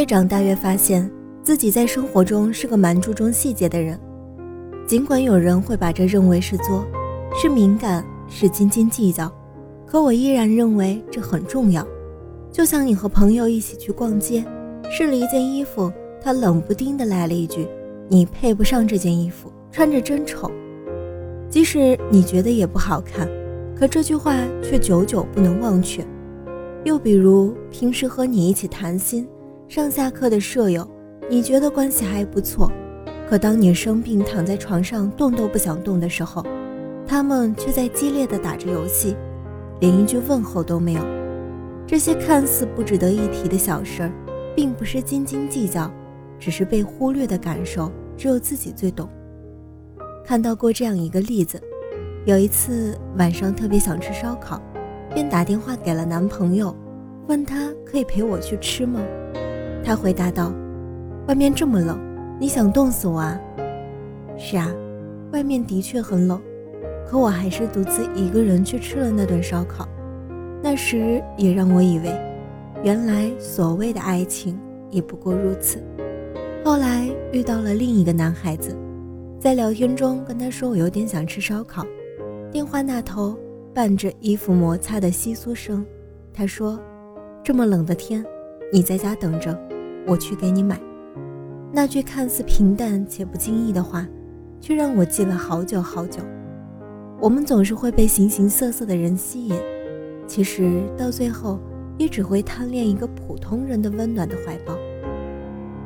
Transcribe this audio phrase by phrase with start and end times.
[0.00, 1.10] 越长大越发现
[1.42, 4.00] 自己在生活中是个蛮注重细节的人，
[4.86, 6.86] 尽管有人会把这认为是作，
[7.34, 9.30] 是敏感，是斤斤计较，
[9.86, 11.86] 可我依然认为这很重要。
[12.50, 14.42] 就像你和朋友一起去逛街，
[14.90, 17.68] 试了一件衣服，他冷不丁的来了一句
[18.08, 20.50] ：“你配不上这件衣服，穿着真丑。”
[21.50, 23.28] 即使你觉得也不好看，
[23.76, 26.02] 可这句话却久久不能忘却。
[26.84, 29.28] 又比如平时和你一起谈心。
[29.70, 30.84] 上下课的舍友，
[31.28, 32.68] 你觉得关系还不错，
[33.28, 36.44] 可当你生病躺在床上动都不想动的时候，
[37.06, 39.14] 他们却在激烈的打着游戏，
[39.78, 41.00] 连一句问候都没有。
[41.86, 44.12] 这些看似不值得一提的小事儿，
[44.56, 45.88] 并不是斤斤计较，
[46.36, 49.08] 只是被忽略的感受，只有自己最懂。
[50.24, 51.62] 看到过这样一个例子，
[52.24, 54.60] 有一次晚上特别想吃烧烤，
[55.14, 56.74] 便打电话给了男朋友，
[57.28, 59.00] 问他可以陪我去吃吗？
[59.82, 60.52] 他回答道
[61.26, 61.98] ：“外面这么冷，
[62.38, 63.40] 你想冻死我啊
[64.38, 64.70] ？”“是啊，
[65.32, 66.40] 外面的确很冷，
[67.08, 69.88] 可我还是独自一个人去吃了那顿烧烤。
[70.62, 72.14] 那时也让我以为，
[72.82, 74.58] 原来所谓的爱情
[74.90, 75.82] 也不过如此。
[76.62, 78.76] 后来遇到了另一个男孩子，
[79.38, 81.86] 在聊天中跟他说我有点想吃烧烤。
[82.52, 83.34] 电话那头
[83.72, 85.84] 伴着衣服摩擦的窸窣声，
[86.34, 86.78] 他说
[87.42, 88.22] ：“这么冷的天，
[88.72, 89.58] 你在家等着。”
[90.06, 90.80] 我去给你买。
[91.70, 94.08] 那句看似平淡且不经意的话，
[94.60, 96.20] 却让我记了好久好久。
[97.20, 99.54] 我们总是会被形形色色的人吸引，
[100.26, 101.60] 其实到最后
[101.98, 104.74] 也只会贪恋一个普通人的温暖的怀抱。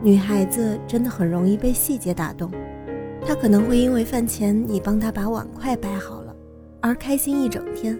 [0.00, 2.50] 女孩子真的很容易被细节打动，
[3.26, 6.34] 她可能会因为饭前你帮她把碗筷摆好了
[6.80, 7.98] 而开心一整天，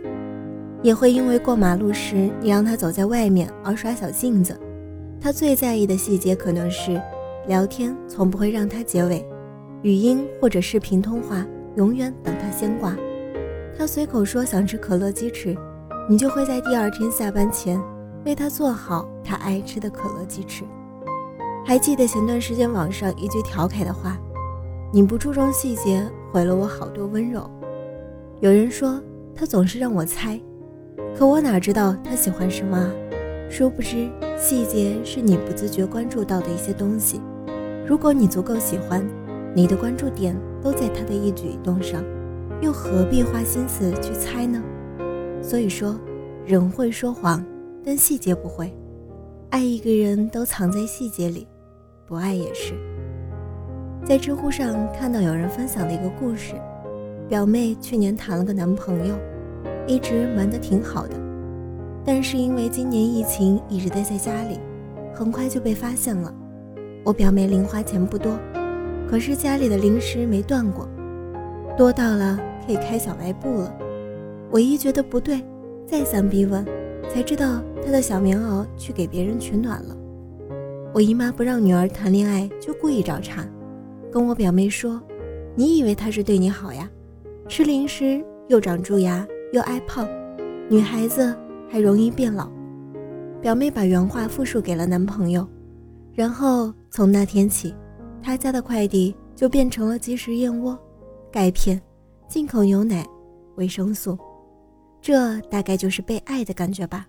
[0.81, 4.59] 也会因为过马路时你让她走在外面而耍小性子。
[5.21, 7.01] 他最在意的细节可能是，
[7.47, 9.25] 聊天从不会让他结尾，
[9.83, 12.97] 语音或者视频通话永远等他先挂。
[13.77, 15.57] 他随口说想吃可乐鸡翅，
[16.09, 17.81] 你就会在第二天下班前
[18.25, 20.63] 为他做好他爱吃的可乐鸡翅。
[21.67, 24.19] 还记得前段时间网上一句调侃的话
[24.93, 27.51] ：“你不注重细节，毁了我好多温柔。”
[28.41, 29.03] 有人说
[29.35, 30.39] 他总是让我猜，
[31.17, 32.93] 可我哪知道他喜欢什么？
[33.55, 34.11] 殊不知。
[34.37, 37.21] 细节是你不自觉关注到的一些东西，
[37.87, 39.07] 如果你足够喜欢，
[39.55, 42.03] 你的关注点都在他的一举一动上，
[42.61, 44.61] 又何必花心思去猜呢？
[45.41, 45.97] 所以说，
[46.45, 47.45] 人会说谎，
[47.85, 48.75] 但细节不会。
[49.51, 51.47] 爱一个人都藏在细节里，
[52.09, 52.75] 不爱也是。
[54.05, 56.55] 在知乎上看到有人分享的一个故事，
[57.29, 59.15] 表妹去年谈了个男朋友，
[59.87, 61.24] 一直瞒得挺好的。
[62.05, 64.61] 但是因为今年疫情一直待在家里，
[65.15, 66.33] 很快就被发现了。
[67.03, 68.39] 我表妹零花钱不多，
[69.09, 70.89] 可是家里的零食没断过，
[71.79, 73.75] 多到了可以开小卖部了。
[74.51, 75.43] 我一觉得不对，
[75.87, 76.65] 再三逼问，
[77.11, 79.97] 才知道她的小棉袄去给别人取暖了。
[80.93, 83.45] 我姨妈不让女儿谈恋爱，就故意找茬，
[84.13, 85.01] 跟我表妹说
[85.57, 86.89] ：“你以为他是对你好呀？
[87.49, 90.07] 吃零食又长蛀牙又爱胖，
[90.69, 91.35] 女孩子。”
[91.75, 92.49] 还容易变老，
[93.43, 95.45] 表妹把原话复述给了男朋友，
[96.13, 97.75] 然后从那天起，
[98.23, 100.79] 他家的快递就变成了即食燕窝、
[101.33, 101.83] 钙片、
[102.29, 103.05] 进口牛奶、
[103.57, 104.17] 维生素，
[105.01, 107.09] 这大概就是被爱的感觉吧。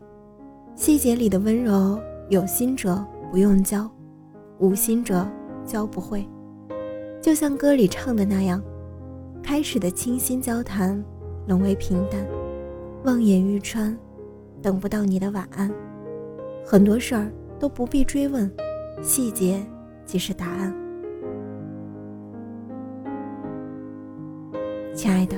[0.74, 3.88] 细节里的温柔，有心者不用教，
[4.58, 5.28] 无心者
[5.64, 6.28] 教不会。
[7.22, 8.60] 就像歌里唱的那样，
[9.44, 11.06] 开始的倾心交谈
[11.48, 12.26] 沦为平淡，
[13.04, 13.96] 望眼欲穿。
[14.66, 15.72] 等不到你的晚安，
[16.66, 18.52] 很多事儿都不必追问，
[19.00, 19.64] 细节
[20.08, 20.74] 即是答案。
[24.96, 25.38] 亲爱的，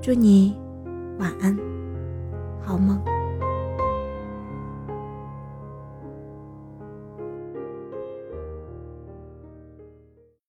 [0.00, 0.56] 祝你
[1.20, 1.56] 晚安，
[2.60, 3.00] 好梦。